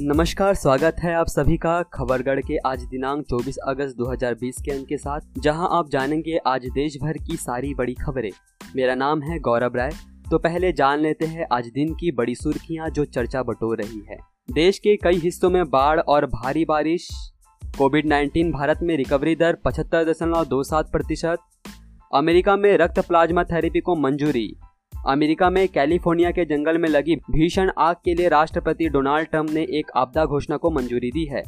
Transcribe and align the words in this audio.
नमस्कार, 0.00 0.54
स्वागत 0.54 0.96
है 1.00 1.14
आप 1.14 1.26
सभी 1.26 1.56
का 1.56 1.82
खबरगढ़ 1.82 2.40
के 2.40 2.56
आज 2.66 2.82
दिनांक 2.82 3.24
24 3.26 3.56
अगस्त 3.58 3.96
2020 3.96 4.60
के 4.62 4.70
अंक 4.70 4.86
के 4.86 4.96
साथ, 4.96 5.20
जहाँ 5.38 5.68
आप 5.72 5.88
जानेंगे 5.90 6.36
आज 6.46 6.66
देश 6.66 6.96
भर 7.02 7.18
की 7.18 7.36
सारी 7.36 7.72
बड़ी 7.74 7.94
खबरें। 7.94 8.30
मेरा 8.76 8.94
नाम 8.94 9.22
है 9.22 9.38
गौरव 9.38 9.76
राय। 9.76 9.92
तो 10.30 10.38
पहले 10.38 10.72
जान 10.72 11.00
लेते 11.00 11.26
हैं 11.26 11.46
आज 11.52 11.66
दिन 11.66 11.94
की 11.94 12.10
बड़ी 12.12 12.34
सुर्खियाँ 12.34 12.90
जो 12.90 13.04
चर्चा 13.04 13.42
बटोर 13.42 13.76
रही 13.78 14.02
है। 14.10 14.18
देश 14.50 14.78
के 14.78 14.96
कई 14.96 15.16
हिस्सों 15.16 15.50
में 15.50 15.64
बाढ़ 15.70 16.00
और 16.00 16.26
भारी 16.26 16.64
बारिश, 16.64 17.08
कोविड 17.78 18.06
19 18.06 18.52
भारत 18.52 18.80
में 18.82 18.96
रिकवरी 18.96 19.36
दर 19.36 19.58
पचहत्तर 19.64 20.04
दशमलव 20.04 20.44
दो 20.44 20.62
सात 20.62 20.92
प्रतिशत, 20.92 21.38
अमेरिका 22.14 22.56
में 22.56 22.76
रक्त 22.78 22.98
प्लाज्मा 22.98 23.44
थेरेपी 23.44 23.80
को 23.80 23.96
मंजूरी 23.96 24.48
अमेरिका 25.08 25.50
में 25.50 25.68
कैलिफ़ोर्निया 25.68 26.30
के 26.30 26.44
जंगल 26.44 26.78
में 26.78 26.88
लगी 26.88 27.14
भीषण 27.16 27.70
आग 27.78 27.96
के 28.04 28.14
लिए 28.14 28.28
राष्ट्रपति 28.28 28.88
डोनाल्ड 28.88 29.28
ट्रंप 29.28 29.50
ने 29.50 29.62
एक 29.62 29.90
आपदा 29.96 30.24
घोषणा 30.24 30.56
को 30.56 30.70
मंजूरी 30.70 31.10
दी 31.10 31.24
है। 31.24 31.42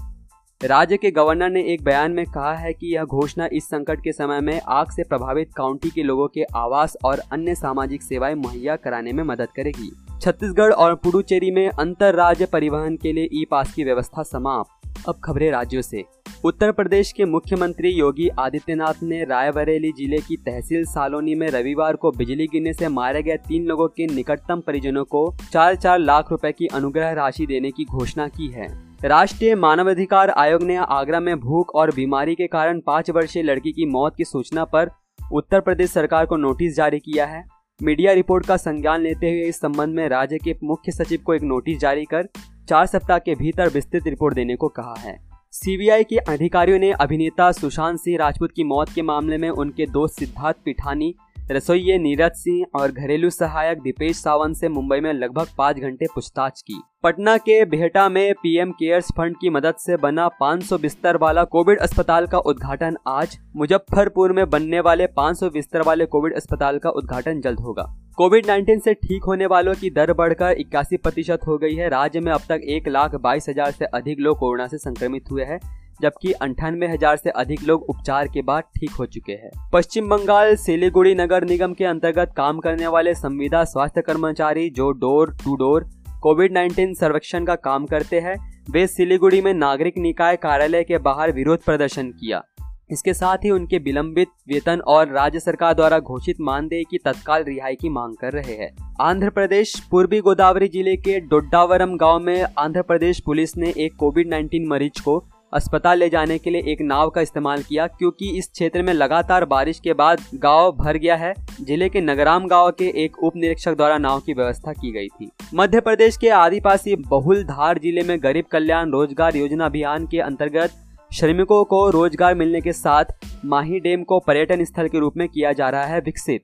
राज्य 0.65 0.97
के 0.97 1.11
गवर्नर 1.11 1.51
ने 1.51 1.63
एक 1.63 1.83
बयान 1.83 2.13
में 2.13 2.25
कहा 2.27 2.55
है 2.55 2.73
कि 2.73 2.95
यह 2.95 3.05
घोषणा 3.05 3.49
इस 3.53 3.65
संकट 3.65 4.01
के 4.01 4.13
समय 4.13 4.41
में 4.41 4.61
आग 4.69 4.91
से 4.91 5.03
प्रभावित 5.03 5.51
काउंटी 5.57 5.91
के 5.91 6.03
लोगों 6.03 6.29
के 6.29 6.43
आवास 6.55 6.97
और 7.05 7.19
अन्य 7.33 7.55
सामाजिक 7.55 8.03
सेवाएँ 8.03 8.35
मुहैया 8.35 8.77
कराने 8.77 9.13
में 9.13 9.23
मदद 9.25 9.49
करेगी। 9.57 9.91
छत्तीसगढ़ 10.21 10.73
और 10.73 10.95
पुडुचेरी 10.95 11.51
में 11.51 11.69
अंतर 11.69 12.15
राज्य 12.15 12.47
परिवहन 12.47 12.97
के 12.97 13.13
लिए 13.13 13.29
ई 13.33 13.45
पास 13.51 13.75
की 13.75 13.85
व्यवस्था 13.85 14.23
समाप्त। 14.23 15.09
अब 15.09 15.21
खबरें 15.25 15.51
राज्यों 15.51 15.83
से। 15.83 16.05
उत्तर 16.45 16.71
प्रदेश 16.73 17.11
के 17.13 17.25
मुख्यमंत्री 17.25 17.91
योगी 17.91 18.29
आदित्यनाथ 18.39 19.03
ने 19.03 19.23
रायबरेली 19.25 19.91
ज़िले 19.93 20.19
की 20.19 20.37
तहसील 20.37 20.85
सालोनी 20.85 21.35
में 21.35 21.47
रविवार 21.51 21.97
को 21.97 22.11
बिजली 22.11 22.47
गिरने 22.47 22.73
से 22.73 22.89
मारे 22.89 23.23
गए 23.23 23.37
तीन 23.49 23.65
लोगों 23.67 23.89
के 23.89 24.07
निकटतम 24.07 24.61
परिजनों 24.61 25.05
को 25.05 25.23
चार 25.53 25.77
चार 25.77 25.99
लाख 25.99 26.31
रुपए 26.31 26.53
की 26.53 26.67
अनुग्रह 26.69 27.11
राशि 27.13 27.47
देने 27.47 27.71
की 27.71 27.85
घोषणा 27.87 28.29
की 28.29 28.49
है। 28.51 28.69
राष्ट्रीय 29.05 29.55
मानवाधिकार 29.57 30.31
आयोग 30.31 30.63
ने 30.63 30.77
आगरा 30.79 31.21
में 31.21 31.39
भूख 31.41 31.75
और 31.75 31.95
बीमारी 31.95 32.35
के 32.35 32.47
कारण 32.47 32.81
पाँच 32.87 33.11
वर्षीय 33.11 33.43
लड़की 33.43 33.73
की 33.73 33.87
मौत 33.89 34.17
की 34.17 34.25
सूचना 34.25 34.65
पर 34.67 34.91
उत्तर 35.33 35.61
प्रदेश 35.61 35.91
सरकार 35.91 36.27
को 36.27 36.37
नोटिस 36.37 36.77
जारी 36.77 36.99
किया 37.01 37.27
है। 37.27 37.45
मीडिया 37.81 38.13
रिपोर्ट 38.13 38.47
का 38.47 38.57
संज्ञान 38.59 39.01
लेते 39.01 39.31
हुए 39.31 39.49
इस 39.49 39.61
संबंध 39.61 39.97
में 39.97 40.09
राज्य 40.09 40.39
के 40.39 40.55
मुख्य 40.65 40.93
सचिव 40.95 41.21
को 41.27 41.35
एक 41.35 41.43
नोटिस 41.45 41.79
जारी 41.81 42.05
कर 42.05 42.29
चार 42.69 42.87
सप्ताह 42.87 43.19
के 43.19 43.35
भीतर 43.35 43.69
विस्तृत 43.71 44.07
रिपोर्ट 44.07 44.35
देने 44.35 44.57
को 44.57 44.69
कहा 44.71 44.95
है। 44.99 45.28
सीबीआई 45.59 46.05
के 46.05 46.17
अधिकारियों 46.29 46.79
ने 46.79 46.91
अभिनेता 47.01 47.51
सुशांत 47.53 47.99
सिंह 48.01 48.17
राजपूत 48.19 48.53
की 48.53 48.65
मौत 48.65 48.93
के 48.95 49.03
मामले 49.03 49.39
में 49.39 49.49
उनके 49.51 49.87
दोस्त 49.87 50.19
सिद्धार्थ 50.19 50.57
पिठानी 50.65 51.15
रसोइये 51.51 51.97
नीरज 51.99 52.33
सिंह 52.33 52.79
और 52.81 52.93
घरेलू 52.93 53.29
सहायक 53.31 53.79
दीपेश 53.83 54.17
सावंत 54.17 54.57
से 54.57 54.69
मुंबई 54.69 54.99
में 55.01 55.13
लगभग 55.13 55.47
पाँच 55.59 55.77
घंटे 55.77 56.07
पूछताछ 56.15 56.61
की। 56.61 56.81
पटना 57.03 57.37
के 57.37 57.65
बेहटा 57.65 58.09
में 58.09 58.35
पीएम 58.35 58.73
केयर्स 58.73 59.07
फंड 59.17 59.37
की 59.37 59.51
मदद 59.51 59.75
से 59.79 59.97
बना 59.97 60.29
500 60.41 60.79
बिस्तर 60.79 61.17
वाला 61.17 61.45
कोविड 61.45 61.79
अस्पताल 61.79 62.27
का 62.27 62.39
उद्घाटन 62.39 62.97
आज। 63.07 63.39
मुजफ्फरपुर 63.57 64.33
में 64.33 64.49
बनने 64.51 64.81
वाले 64.81 65.07
500 65.17 65.51
बिस्तर 65.51 65.83
वाले 65.83 66.07
कोविड 66.07 66.35
अस्पताल 66.35 66.79
का 66.79 66.91
उद्घाटन 66.91 67.41
जल्द 67.41 67.61
होगा। 67.61 67.83
कोविड 68.19 68.47
19 68.47 68.85
से 68.85 68.95
ठीक 68.97 69.25
होने 69.25 69.47
वालों 69.47 69.75
की 69.75 69.91
दर 69.91 70.13
बढ़कर 70.13 70.57
इक्यासी 70.59 70.97
प्रतिशत 70.97 71.47
हो 71.47 71.59
गई 71.59 71.75
है। 71.75 71.89
राज्य 71.89 72.21
में 72.21 72.33
अब 72.33 72.41
तक 72.49 72.61
एक 72.69 72.89
लाख 72.89 73.15
बाईस 73.15 73.49
हज़ार 73.49 73.71
से 73.71 73.85
अधिक 73.85 74.21
लोग 74.21 74.39
कोरोना 74.39 74.67
से 74.67 74.79
संक्रमित 74.79 75.31
हुए 75.31 75.45
हैं। 75.45 75.61
जबकि 76.03 76.33
अंठानवे 76.33 76.87
हज़ार 76.87 77.17
से 77.17 77.31
अधिक 77.31 77.63
लोग 77.63 77.83
उपचार 77.91 78.29
के 78.29 78.43
बाद 78.43 78.65
ठीक 78.77 78.91
हो 78.91 79.07
चुके 79.07 79.33
हैं। 79.33 79.51
पश्चिम 79.73 80.09
बंगाल, 80.09 80.55
सिलीगुड़ी 80.57 81.15
नगर 81.15 81.45
निगम 81.45 81.73
के 81.73 81.85
अंतर्गत 81.85 82.33
काम 82.37 82.59
करने 82.59 82.87
वाले 82.87 83.15
संविदा 83.15 83.65
स्वास्थ्य 83.65 84.03
कर्मचारी 84.03 84.69
जो 84.71 84.91
डोर 84.91 85.37
टू 85.45 85.57
डोर 85.57 85.91
कोविड 86.23 86.53
19 86.53 86.95
सर्वेक्षण 86.95 87.45
का 87.45 87.55
काम 87.55 87.87
करते 87.87 88.21
हैं, 88.21 88.37
वे 88.71 88.87
सिलीगुड़ी 88.87 89.41
में 89.41 89.53
नागरिक 89.55 89.99
निकाय 89.99 90.37
कार्यालय 90.37 90.85
के 90.85 90.99
बाहर 90.99 91.33
विरोध 91.33 91.63
प्रदर्शन 91.63 92.11
किया। 92.11 92.43
इसके 92.91 93.13
साथ 93.15 93.37
ही 93.37 93.51
उनके 93.51 93.79
विलंबित 93.79 94.29
वेतन 94.49 94.81
और 94.81 95.09
राज्य 95.09 95.41
सरकार 95.41 95.75
द्वारा 95.75 95.99
घोषित 95.99 96.37
मानदेय 96.41 96.85
की 96.85 96.99
तत्काल 96.99 97.43
रिहाई 97.43 97.75
की 97.75 97.89
मांग 97.89 98.15
कर 98.17 98.33
रहे 98.33 98.55
हैं। 98.55 98.71
आंध्र 99.01 99.31
प्रदेश, 99.31 99.79
पूर्वी 99.91 100.21
गोदावरी 100.21 100.69
ज़िले 100.69 100.97
के 100.97 101.19
डोड्डावरम 101.21 101.97
गाँव 101.97 102.19
में 102.19 102.47
आंध्र 102.59 102.83
प्रदेश 102.83 103.21
पुलिस 103.21 103.57
ने 103.57 103.73
एक 103.77 103.97
कोविड 103.97 104.35
19 104.35 104.69
मरीज़ 104.69 105.03
को 105.03 105.19
अस्पताल 105.53 105.99
ले 105.99 106.09
जाने 106.11 106.37
के 106.39 106.51
लिए 106.51 106.63
एक 106.69 106.81
नाव 106.83 107.11
का 107.11 107.21
इस्तेमाल 107.21 107.63
किया, 107.63 107.87
क्योंकि 107.89 108.29
इस 108.39 108.49
क्षेत्र 108.49 108.83
में 108.83 108.93
लगातार 108.93 109.45
बारिश 109.45 109.79
के 109.81 109.93
बाद 109.95 110.21
गाँव 110.37 110.73
भर 110.75 110.97
गया 110.97 111.17
है। 111.17 111.33
ज़िले 111.61 111.89
के 111.89 112.01
नगराम 112.01 112.47
गाँव 112.47 112.71
के 112.79 112.89
एक 113.05 113.17
उप 113.19 113.37
निरीक्षक 113.37 113.77
द्वारा 113.77 113.97
नाव 113.99 114.21
की 114.21 114.33
व्यवस्था 114.33 114.73
की 114.73 114.91
गई 114.93 115.09
थी। 115.09 115.31
मध्य 115.55 115.81
प्रदेश 115.81 116.17
के 116.17 116.29
आदिवासी 116.31 116.97
बहुल 117.09 117.43
धार 117.45 117.79
ज़िले 117.79 118.03
में 118.03 118.19
गरीब 118.23 118.45
कल्याण 118.53 118.91
रोज़गार 118.91 119.37
योजना 119.37 119.67
अभियान 119.67 120.07
के 120.07 120.21
अंतर्गत 120.21 120.75
श्रमिकों 121.11 121.65
को 121.65 121.89
रोज़गार 121.91 122.35
मिलने 122.35 122.61
के 122.61 122.73
साथ 122.75 123.05
माही 123.47 123.81
डेम 123.81 124.03
को 124.05 124.19
पर्यटन 124.21 124.65
स्थल 124.65 124.89
के 124.89 124.99
रूप 124.99 125.17
में 125.17 125.29
किया 125.29 125.53
जा 125.53 125.69
रहा 125.69 125.85
है 125.85 126.01
विकसित। 126.01 126.43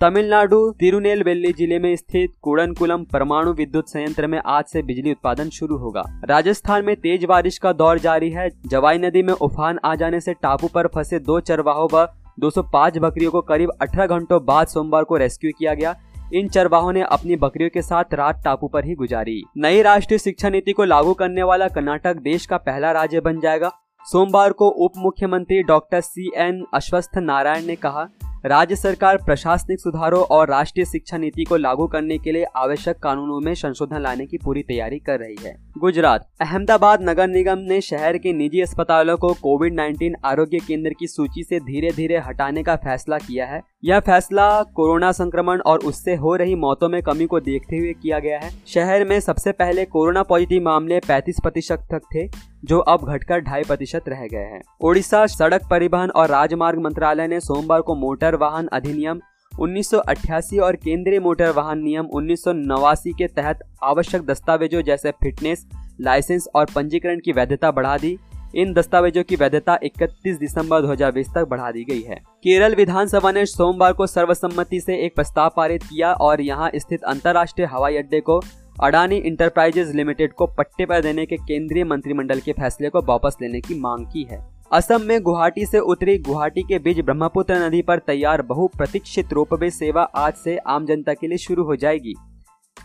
तमिलनाडु 0.00 0.58
तिरुनेलवेली 0.80 1.52
ज़िले 1.52 1.78
में 1.78 1.94
स्थित 1.96 2.32
कुड़नकुलम 2.42 3.02
परमाणु 3.04 3.52
विद्युत 3.52 3.88
संयंत्र 3.88 4.26
में 4.26 4.38
आज 4.46 4.64
से 4.64 4.82
बिजली 4.82 5.10
उत्पादन 5.10 5.48
शुरू 5.48 5.76
होगा। 5.76 6.04
राजस्थान 6.24 6.84
में 6.84 6.94
तेज 6.96 7.24
बारिश 7.24 7.58
का 7.58 7.72
दौर 7.72 7.98
जारी 7.98 8.30
है। 8.30 8.48
जवाई 8.66 8.98
नदी 8.98 9.22
में 9.22 9.32
उफान 9.32 9.78
आ 9.84 9.94
जाने 9.94 10.20
से 10.20 10.34
टापू 10.34 10.68
पर 10.68 10.86
फंसे 10.86 11.18
दो 11.18 11.38
चरवाहों 11.40 11.88
व 11.92 12.06
205 12.38 12.98
बकरियों 12.98 13.30
को 13.30 13.40
करीब 13.42 13.72
18 13.82 14.06
घंटों 14.08 14.44
बाद 14.44 14.66
सोमवार 14.66 15.04
को 15.04 15.16
रेस्क्यू 15.16 15.50
किया 15.58 15.74
गया। 15.74 15.94
इन 16.32 16.48
चरवाहों 16.48 16.92
ने 16.92 17.02
अपनी 17.10 17.36
बकरियों 17.36 17.70
के 17.70 17.82
साथ 17.82 18.14
रात 18.14 18.40
टापू 18.44 18.68
पर 18.68 18.84
ही 18.84 18.94
गुजारी। 18.94 19.42
नई 19.58 19.82
राष्ट्रीय 19.82 20.18
शिक्षा 20.18 20.48
नीति 20.48 20.72
को 20.72 20.84
लागू 20.84 21.14
करने 21.14 21.42
वाला 21.42 21.68
कर्नाटक 21.68 22.22
देश 22.22 22.46
का 22.46 22.56
पहला 22.60 22.92
राज्य 22.92 23.20
बन 23.20 23.40
जाएगा। 23.40 23.72
सोमवार 24.06 24.52
को 24.52 24.68
उप 24.78 24.92
मुख्यमंत्री 24.96 25.62
doctor 25.64 26.00
C 26.00 26.30
N 26.38 26.64
Ashwath 26.74 27.18
Narayan 27.18 27.66
ने 27.66 27.76
कहा 27.76 28.08
राज्य 28.44 28.76
सरकार 28.76 29.16
प्रशासनिक 29.16 29.80
सुधारों 29.80 30.22
और 30.22 30.48
राष्ट्रीय 30.48 30.84
शिक्षा 30.86 31.16
नीति 31.18 31.44
को 31.44 31.56
लागू 31.56 31.86
करने 31.86 32.16
के 32.18 32.32
लिए 32.32 32.44
आवश्यक 32.56 32.98
कानूनों 32.98 33.40
में 33.40 33.54
संशोधन 33.54 34.00
लाने 34.02 34.26
की 34.26 34.38
पूरी 34.38 34.62
तैयारी 34.62 34.98
कर 34.98 35.18
रही 35.18 35.36
है। 35.44 35.54
गुजरात, 35.78 36.28
अहमदाबाद 36.40 37.02
नगर 37.02 37.28
निगम 37.28 37.58
ने 37.58 37.80
शहर 37.80 38.18
के 38.18 38.32
निजी 38.32 38.60
अस्पतालों 38.60 39.16
को 39.16 39.32
कोविड 39.34 39.74
19 39.74 40.14
आरोग्य 40.24 40.58
केंद्र 40.58 40.90
की 40.98 41.06
सूची 41.06 41.42
से 41.42 41.60
धीरे 41.60 41.90
धीरे 41.90 42.18
हटाने 42.18 42.62
का 42.62 42.76
फैसला 42.76 43.18
किया 43.18 43.46
है। 43.46 43.62
यह 43.82 44.00
फैसला 44.00 44.62
कोरोना 44.62 45.10
संक्रमण 45.12 45.60
और 45.60 45.78
उससे 45.78 46.14
हो 46.14 46.34
रही 46.36 46.54
मौतों 46.54 46.88
में 46.88 47.02
कमी 47.02 47.26
को 47.26 47.38
देखते 47.40 47.76
हुए 47.76 47.92
किया 47.92 48.18
गया 48.18 48.38
है। 48.38 48.50
शहर 48.66 49.04
में 49.04 49.18
सबसे 49.20 49.52
पहले 49.52 49.84
कोरोना 49.84 50.22
पॉजिटिव 50.22 50.62
मामले 50.62 50.98
35 51.00 51.40
प्रतिशत 51.42 51.86
तक 51.90 52.02
थे, 52.14 52.26
जो 52.64 52.78
अब 52.78 53.08
घटकर 53.08 53.40
ढाई 53.40 53.62
प्रतिशत 53.62 54.08
रह 54.08 54.26
गए 54.26 54.44
हैं। 54.44 54.60
ओडिशा 54.80 55.26
सड़क 55.26 55.66
परिवहन 55.70 56.10
और 56.10 56.28
राजमार्ग 56.28 56.78
मंत्रालय 56.78 57.28
ने 57.28 57.40
सोमवार 57.40 57.80
को 57.80 57.94
मोटर 57.94 58.34
वाहन 58.34 58.66
अधिनियम 58.72 59.20
1988 59.52 60.58
और 60.58 60.76
केंद्रीय 60.76 61.20
मोटर 61.20 61.50
वाहन 61.50 61.78
नियम 61.78 62.06
उन्नीस 62.06 62.44
सौ 62.44 62.52
नवासी 62.52 63.12
के 63.12 63.26
तहत 63.26 63.60
आवश्यक 63.82 64.26
दस्तावेजों 64.26 64.82
जैसे 64.82 65.10
फिटनेस, 65.12 65.66
लाइसेंस 66.00 66.48
और 66.54 66.66
पंजीकरण 66.74 67.20
की 67.24 67.32
वैधता 67.32 67.70
बढ़ा 67.70 67.96
दी। 67.96 68.18
इन 68.54 68.72
दस्तावेजों 68.72 69.22
की 69.22 69.36
वैधता 69.36 69.78
31 69.84 70.38
दिसंबर 70.38 70.82
2020 70.82 71.28
तक 71.34 71.46
बढ़ा 71.48 71.70
दी 71.70 71.84
गई 71.84 72.00
है। 72.00 72.14
केरल 72.14 72.74
विधानसभा 72.74 73.30
ने 73.32 73.44
सोमवार 73.46 73.92
को 73.92 74.06
सर्वसम्मति 74.06 74.80
से 74.80 74.96
एक 74.96 75.14
प्रस्ताव 75.14 75.50
पारित 75.56 75.82
किया 75.82 76.12
और 76.12 76.40
यहाँ 76.40 76.70
स्थित 76.76 77.02
अंतर्राष्ट्रीय 77.02 77.66
हवाई 77.66 77.96
अड्डे 77.96 78.20
को 78.20 78.40
अडानी 78.82 79.16
इंटरप्राइजेज 79.16 79.94
लिमिटेड 79.94 80.32
को 80.32 80.46
पट्टे 80.46 80.86
पर 80.86 81.02
देने 81.02 81.26
के 81.26 81.36
केंद्रीय 81.36 81.84
मंत्रिमंडल 81.84 82.40
के 82.40 82.52
फैसले 82.52 82.88
को 82.88 83.02
वापस 83.02 83.36
लेने 83.42 83.60
की 83.60 83.74
मांग 83.74 84.06
की 84.06 84.22
है। 84.30 84.38
असम 84.72 85.02
में 85.02 85.20
गुवाहाटी 85.22 85.66
से 85.66 85.78
उत्तरी 85.78 86.18
गुवाहाटी 86.18 86.62
के 86.62 86.78
बीच 86.78 87.00
ब्रह्मपुत्र 87.00 87.54
नदी 87.54 87.82
पर 87.82 87.98
तैयार 87.98 88.42
बहुप्रतीक्षित 88.42 89.32
रोपवे 89.32 89.70
सेवा 89.70 90.02
आज 90.02 90.34
से 90.34 90.56
आम 90.66 90.86
जनता 90.86 91.14
के 91.14 91.26
लिए 91.26 91.38
शुरू 91.38 91.64
हो 91.64 91.76
जाएगी। 91.76 92.14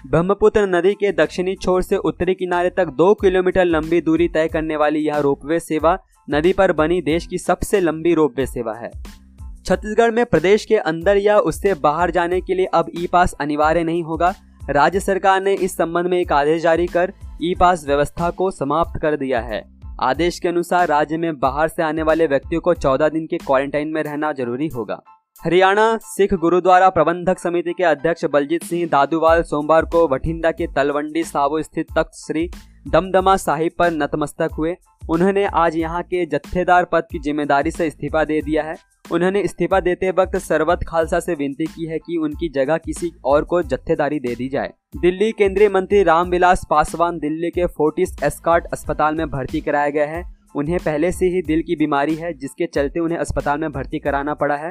ब्रह्मपुत्र 0.06 0.66
नदी 0.68 0.94
के 0.94 1.12
दक्षिणी 1.12 1.56
छोर 1.56 1.82
से 1.82 1.98
उत्तरी 1.98 2.34
किनारे 2.34 2.70
तक 2.70 2.88
दो 2.88 3.14
किलोमीटर 3.14 3.66
लंबी 3.66 4.02
दूरी 4.02 4.28
तय 4.28 4.48
करने 4.48 4.76
वाली 4.76 5.00
यह 5.00 5.18
रोपवे 5.18 5.60
सेवा 5.60 5.98
नदी 6.30 6.52
पर 6.54 6.72
बनी 6.72 7.02
देश 7.02 7.26
की 7.28 7.38
सबसे 7.38 7.80
लंबी 7.80 8.14
रोपवे 8.14 8.46
सेवा 8.46 8.74
है। 8.74 8.92
छत्तीसगढ़ 9.66 10.12
में 10.12 10.26
प्रदेश 10.26 10.66
के 10.66 10.78
अंदर 10.78 11.18
या 11.18 11.40
उससे 11.40 11.74
बाहर 11.74 12.12
जाने 12.12 12.42
के 12.42 12.54
लिए 12.54 12.66
अब 12.66 12.92
ई 12.98 13.08
पास 13.08 13.34
अनिवार्य 13.42 13.84
नहीं 13.84 14.04
होगा। 14.04 14.34
राज्य 14.70 15.00
सरकार 15.00 15.42
ने 15.42 15.54
इस 15.54 15.78
संबंध 15.78 16.08
में 16.08 16.18
एक 16.20 16.32
आदेश 16.32 16.62
जारी 16.62 16.88
कर 16.88 17.14
ई 17.44 17.56
पास 17.60 17.86
व्यवस्था 17.88 18.30
को 18.30 18.52
समाप्त 18.52 19.02
कर 19.02 19.18
दिया 19.18 19.42
है। 19.42 19.64
आदेश 20.02 20.40
के 20.40 20.48
अनुसार 20.48 20.88
राज्य 20.88 21.18
में 21.18 21.40
बाहर 21.40 21.68
से 21.68 21.84
आने 21.84 22.04
वाले 22.04 22.28
व्यक्तियों 22.28 22.62
को 22.62 22.74
14 22.74 23.10
दिन 23.10 23.26
के 23.26 23.38
क्वारंटाइन 23.38 23.88
में 23.88 24.04
रहना 24.04 24.32
ज़रूरी 24.32 24.68
होगा। 24.68 25.02
हरियाणा 25.40 25.86
सिख 25.98 26.34
गुरुद्वारा 26.34 26.90
प्रबंधक 26.90 27.40
समिति 27.40 27.74
के 27.74 27.84
अध्यक्ष 27.84 28.26
बलजीत 28.26 28.64
सिंह 28.64 28.86
दादूवाल 28.90 29.42
सोमवार 29.44 29.86
को 29.86 30.08
बठिंडा 30.08 30.52
के 30.52 30.68
तलवंडी 30.68 31.24
साबो 31.24 31.62
स्थित 31.62 31.88
तख्त 31.98 32.16
श्री 32.18 32.48
दमदमा 32.88 33.36
साहिब 33.38 33.72
पर 33.80 33.92
नतमस्तक 33.94 34.56
हुए। 34.58 34.76
उन्होंने 35.10 35.46
आज 35.56 35.76
यहाँ 35.76 36.02
के 36.04 36.26
जत्थेदार 36.26 36.86
पद 36.86 37.08
की 37.12 37.20
ज़िम्मेदारी 37.20 37.72
से 37.72 37.88
इस्तीफा 37.88 38.24
दे 38.24 38.42
दिया 38.42 38.64
है। 38.64 38.76
उन्होंने 39.12 39.42
इस्तीफा 39.42 39.80
देते 39.80 40.12
वक्त 40.14 40.38
सरवत 40.38 40.86
खालसा 40.88 41.20
से 41.20 41.34
विनती 41.36 41.66
की 41.66 41.86
है 41.86 42.00
कि 42.00 42.18
उनकी 42.20 42.50
जगह 42.56 42.78
किसी 42.78 43.12
और 43.26 43.44
को 43.44 43.62
जत्थेदारी 43.64 44.20
दे 44.20 44.36
दी 44.36 44.50
जाए। 44.50 44.74
दिल्ली 44.98 45.32
केंद्रीय 45.34 45.70
मंत्री 45.70 46.02
रामविलास 46.04 46.66
पासवान 46.70 47.20
दिल्ली 47.20 47.50
के 47.52 47.66
फोर्टिस 47.68 48.16
एस्कार्ट 48.24 48.74
अस्पताल 48.74 49.16
में 49.16 49.30
भर्ती 49.30 49.62
कराया 49.62 49.90
गया 49.92 50.08
है। 50.08 50.24
उन्हें 50.56 50.80
पहले 50.80 51.12
से 51.12 51.26
ही 51.28 51.42
दिल 51.44 51.62
की 51.62 51.76
बीमारी 51.76 52.16
है, 52.16 52.34
जिसके 52.34 52.66
चलते 52.66 53.00
उन्हें 53.00 53.20
अस्पताल 53.20 53.60
में 53.60 53.72
भर्ती 53.72 54.00
कराना 54.00 54.34
पड़ा 54.36 54.56
है। 54.58 54.70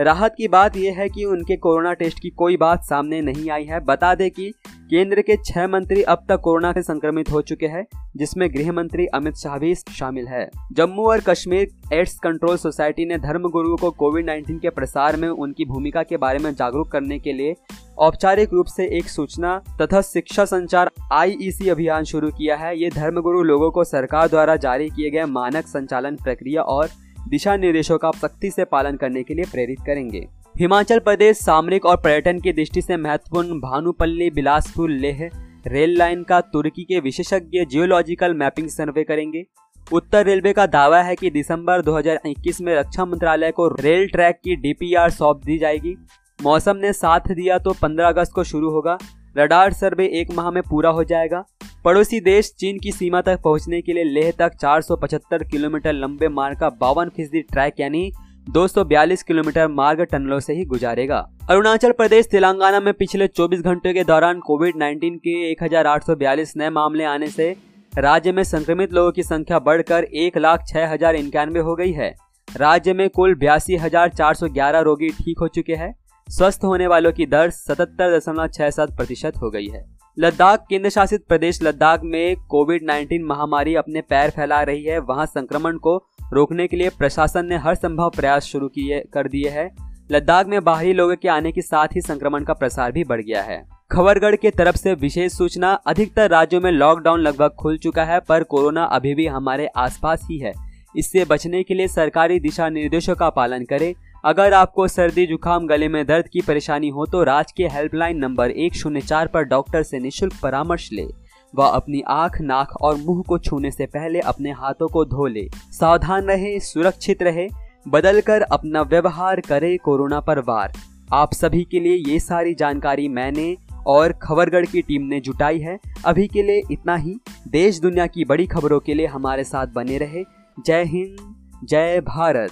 राहत 0.00 0.34
की 0.38 0.48
बात 0.48 0.76
यह 0.76 0.98
है 0.98 1.08
कि 1.08 1.24
उनके 1.24 1.56
कोरोना 1.56 1.92
टेस्ट 1.92 2.18
की 2.18 2.30
कोई 2.30 2.56
बात 2.56 2.84
सामने 2.84 3.20
नहीं 3.20 3.50
आई 3.50 3.64
है। 3.64 3.80
बता 3.80 4.14
दें 4.14 4.30
कि 4.30 4.50
केंद्र 4.90 5.20
के 5.20 5.36
छह 5.36 5.66
मंत्री 5.68 6.02
अब 6.02 6.18
तक 6.28 6.40
कोरोना 6.40 6.72
से 6.72 6.82
संक्रमित 6.82 7.30
हो 7.32 7.40
चुके 7.42 7.66
हैं, 7.66 7.84
जिसमें 8.16 8.48
गृह 8.54 8.72
मंत्री 8.72 9.06
अमित 9.06 9.34
शाह 9.34 9.58
भी 9.58 9.74
शामिल 9.74 10.26
है। 10.26 10.50
जम्मू 10.72 11.02
और 11.02 11.20
कश्मीर 11.20 11.68
एड्स 11.92 12.18
कंट्रोल 12.18 12.56
सोसाइटी 12.56 13.04
ने 13.04 13.18
धर्म 13.18 13.48
गुरुओं 13.48 13.76
को 13.76 13.90
कोविड 13.90 14.26
19 14.26 14.58
के 14.58 14.70
प्रसार 14.70 15.16
में 15.16 15.28
उनकी 15.28 15.64
भूमिका 15.64 16.02
के 16.02 16.16
बारे 16.16 16.38
में 16.38 16.54
जागरूक 16.54 16.92
करने 16.92 17.18
के 17.18 17.32
लिए 17.32 17.54
औपचारिक 17.98 18.52
रूप 18.52 18.66
से 18.66 18.86
एक 18.98 19.08
सूचना 19.08 19.58
तथा 19.82 20.00
शिक्षा 20.00 20.44
संचार 20.44 20.90
आईईसी 21.12 21.68
अभियान 21.68 22.04
शुरू 22.04 22.30
किया 22.30 22.56
है। 22.56 22.78
ये 22.80 22.90
धर्मगुरु 22.90 23.42
लोगों 23.42 23.70
को 23.70 23.84
सरकार 23.84 24.28
द्वारा 24.28 24.56
जारी 24.56 24.88
किए 24.88 25.10
गए 25.10 25.24
मानक 25.24 25.66
संचालन 25.66 26.16
प्रक्रिया 26.16 26.62
और 26.62 26.88
दिशा 27.28 27.56
निर्देशों 27.56 27.98
का 27.98 28.10
सख्ती 28.10 28.50
से 28.50 28.64
पालन 28.64 28.96
करने 28.96 29.22
के 29.22 29.34
लिए 29.34 29.44
प्रेरित 29.44 29.78
करेंगे। 29.86 30.26
हिमाचल 30.58 30.98
प्रदेश 30.98 31.36
सामरिक 31.36 31.86
और 31.86 31.96
पर्यटन 31.96 32.38
की 32.40 32.52
दृष्टि 32.52 32.82
से 32.82 32.96
महत्वपूर्ण 32.96 33.58
भानुपल्ली, 33.60 34.30
बिलासपुर, 34.30 34.90
लेह 34.90 35.30
रेल 35.66 35.96
लाइन 35.98 36.22
का 36.22 36.40
तुर्की 36.40 36.84
के 36.84 37.00
विशेषज्ञ 37.00 37.64
जियोलॉजिकल 37.64 38.34
मैपिंग 38.34 38.68
सर्वे 38.68 39.04
करेंगे। 39.04 39.44
उत्तर 39.92 40.26
रेलवे 40.26 40.52
का 40.52 40.66
दावा 40.66 41.02
है 41.02 41.16
कि 41.16 41.30
दिसंबर 41.30 41.82
2021 41.82 42.60
में 42.60 42.74
रक्षा 42.76 43.04
मंत्रालय 43.04 43.50
को 43.50 43.68
रेल 43.68 44.08
ट्रैक 44.08 44.36
की 44.36 44.56
डीपीआर 44.56 45.10
सौंप 45.10 45.40
दी 45.44 45.58
जाएगी। 45.58 45.96
मौसम 46.42 46.76
ने 46.76 46.92
साथ 46.92 47.20
दिया 47.20 47.58
तो 47.58 47.72
15 47.72 48.08
अगस्त 48.08 48.32
को 48.32 48.44
शुरू 48.44 48.70
होगा। 48.70 48.98
रडार 49.38 49.72
सर्वे 49.72 50.06
एक 50.06 50.30
माह 50.32 50.50
में 50.50 50.62
पूरा 50.62 50.90
हो 50.90 51.04
जाएगा। 51.04 51.44
पड़ोसी 51.84 52.18
देश 52.20 52.50
चीन 52.60 52.78
की 52.78 52.92
सीमा 52.92 53.20
तक 53.20 53.40
पहुँचने 53.42 53.80
के 53.82 53.92
लिए 53.92 54.04
लेह 54.04 54.30
तक 54.38 54.56
475 54.56 55.42
किलोमीटर 55.50 55.92
लंबे 55.94 56.28
मार्ग 56.28 56.58
का 56.58 56.68
बावन 56.70 57.08
फ़ीसदी 57.08 57.40
ट्रैक, 57.42 57.74
यानी 57.80 58.10
242 58.48 59.22
किलोमीटर 59.22 59.68
मार्ग 59.70 60.00
टनलों 60.02 60.38
से 60.40 60.52
ही 60.54 60.64
गुजारेगा। 60.64 61.18
अरुणाचल 61.50 61.92
प्रदेश, 61.92 62.26
तेलंगाना 62.26 62.80
में 62.80 62.92
पिछले 62.94 63.26
24 63.28 63.60
घंटे 63.62 63.92
के 63.92 64.04
दौरान 64.04 64.40
कोविड 64.40 64.76
19 64.76 65.18
के 65.18 65.34
1842 65.52 66.52
नए 66.56 66.70
मामले 66.70 67.04
आने 67.06 67.28
से 67.28 67.50
राज्य 67.92 68.32
में 68.32 68.42
संक्रमित 68.44 68.92
लोगों 68.92 69.12
की 69.12 69.22
संख्या 69.22 69.58
बढ़कर 69.60 70.04
एक 70.04 70.38
लाख 70.38 70.64
छह 70.68 70.92
हज़ार 70.92 71.16
इक्यानवे 71.16 71.60
हो 71.60 71.74
गई 71.74 71.92
है। 71.92 72.14
राज्य 72.48 72.92
में 72.92 73.08
कुल 73.10 73.34
बयासी 73.36 73.76
हज़ार 73.76 74.08
चार 74.10 74.34
सौ 74.34 74.48
ग्यारह 74.48 74.80
रोगी 74.80 75.08
ठीक 75.14 75.38
हो 75.38 75.48
चुके 75.50 75.74
हैं। 75.74 75.94
स्वस्थ 76.28 76.64
होने 76.64 76.86
वालों 76.86 77.12
की 77.12 77.26
दर 77.28 77.50
सतहत्तर 77.50 78.16
दशमलव 78.16 78.48
छह 78.48 78.70
सात 78.70 78.96
प्रतिशत 78.96 79.36
हो 79.42 79.50
गई 79.50 79.68
है। 79.68 79.84
लद्दाख 80.20 80.64
केंद्र 80.68 80.90
शासित 80.90 81.24
प्रदेश 81.28 81.62
लद्दाख 81.62 82.00
में 82.04 82.36
कोविड 82.36 82.82
19 82.82 83.22
महामारी 83.22 83.74
अपने 83.74 84.00
पैर 84.00 84.30
फैला 84.30 84.62
रही 84.62 84.84
है। 84.84 84.98
वहाँ 84.98 85.26
संक्रमण 85.26 85.76
को 85.76 85.96
रोकने 86.32 86.66
के 86.66 86.76
लिए 86.76 86.88
प्रशासन 86.88 87.46
ने 87.46 87.56
हर 87.56 87.74
संभव 87.74 88.10
प्रयास 88.10 88.44
शुरू 88.44 88.68
किए, 88.68 89.04
कर 89.14 89.28
दिए 89.28 89.48
हैं। 89.48 89.76
लद्दाख 90.10 90.46
में 90.46 90.64
बाहरी 90.64 90.92
लोगों 90.92 91.16
के 91.16 91.28
आने 91.28 91.52
के 91.52 91.62
साथ 91.62 91.88
ही 91.94 92.00
संक्रमण 92.00 92.44
का 92.44 92.52
प्रसार 92.52 92.92
भी 92.92 93.04
बढ़ 93.04 93.20
गया 93.20 93.42
है। 93.42 93.68
खबरगढ़ 93.92 94.36
के 94.36 94.50
तरफ़ 94.50 94.76
से 94.76 94.94
विशेष 94.94 95.32
सूचना, 95.32 95.72
अधिकतर 95.72 96.30
राज्यों 96.30 96.60
में 96.60 96.72
लॉकडाउन 96.72 97.20
लगभग 97.20 97.50
खुल 97.50 97.78
चुका 97.78 98.04
है, 98.04 98.20
पर 98.20 98.42
कोरोना 98.42 98.84
अभी 98.84 99.14
भी 99.14 99.26
हमारे 99.26 99.66
आसपास 99.66 100.22
ही 100.30 100.38
है। 100.38 100.52
इससे 100.96 101.24
बचने 101.24 101.62
के 101.62 101.74
लिए 101.74 101.88
सरकारी 101.88 102.40
दिशा 102.40 102.68
निर्देशों 102.68 103.16
का 103.16 103.30
पालन 103.30 103.64
करें। 103.64 103.94
अगर 104.24 104.52
आपको 104.52 104.86
सर्दी, 104.88 105.26
जुकाम, 105.26 105.66
गले 105.66 105.88
में 105.88 106.06
दर्द 106.06 106.28
की 106.28 106.40
परेशानी 106.40 106.88
हो 106.88 107.06
तो 107.06 107.22
राज 107.22 107.52
के 107.52 107.66
हेल्पलाइन 107.66 108.16
नंबर 108.18 108.50
एक 108.50 108.74
शून्य 108.74 109.00
चार 109.00 109.26
पर 109.26 109.42
डॉक्टर 109.42 109.82
से 109.82 109.98
निशुल्क 109.98 110.34
परामर्श 110.42 110.92
ले। 110.92 111.06
व 111.54 111.62
अपनी 111.62 112.00
आँख, 112.00 112.40
नाक 112.40 112.72
और 112.82 112.96
मुँह 112.96 113.22
को 113.28 113.38
छूने 113.38 113.70
से 113.70 113.86
पहले 113.86 114.20
अपने 114.20 114.50
हाथों 114.50 114.88
को 114.88 115.04
धो 115.04 115.26
ले। 115.26 115.48
सावधान 115.54 116.24
रहे, 116.24 116.60
सुरक्षित 116.60 117.22
रहे 117.22 117.48
बदल 117.88 118.20
कर 118.20 118.42
अपना 118.42 118.82
व्यवहार 118.82 119.40
करे 119.40 119.76
कोरोना 119.76 120.20
पर 120.20 120.38
वार। 120.38 120.72
आप 121.12 121.32
सभी 121.32 121.64
के 121.64 121.80
लिए 121.80 122.12
ये 122.12 122.20
सारी 122.20 122.54
जानकारी 122.54 123.08
मैंने 123.08 123.56
और 123.86 124.12
खबरगढ़ 124.12 124.66
की 124.66 124.82
टीम 124.82 125.02
ने 125.02 125.20
जुटाई 125.20 125.58
है। 125.58 125.78
अभी 126.06 126.26
के 126.26 126.42
लिए 126.42 126.62
इतना 126.70 126.96
ही। 126.96 127.18
देश 127.48 127.80
दुनिया 127.80 128.06
की 128.06 128.24
बड़ी 128.24 128.46
खबरों 128.46 128.80
के 128.80 128.94
लिए 128.94 129.06
हमारे 129.06 129.44
साथ 129.44 129.66
बने 129.66 129.98
रहे। 129.98 130.24
जय 130.66 130.84
हिंद, 130.84 131.34
जय 131.64 132.00
भारत। 132.00 132.50